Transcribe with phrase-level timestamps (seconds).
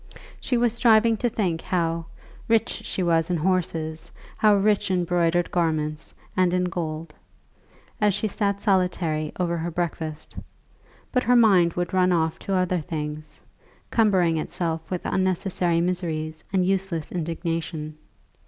[0.39, 2.07] She was striving to think how
[2.47, 7.13] "rich she was in horses, how rich in broidered garments and in gold,"
[8.01, 10.35] as she sat solitary over her breakfast;
[11.11, 13.43] but her mind would run off to other things,
[13.91, 17.95] cumbering itself with unnecessary miseries and useless indignation.